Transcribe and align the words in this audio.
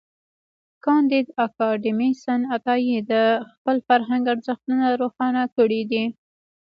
کانديد 0.85 1.27
اکاډميسن 1.45 2.39
عطايي 2.55 2.97
د 3.11 3.13
خپل 3.53 3.77
فرهنګ 3.87 4.23
ارزښتونه 4.33 4.85
روښانه 5.01 5.43
کړي 5.55 5.81
دي. 5.91 6.03